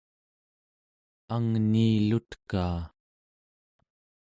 angniilutkaa 1.35 2.81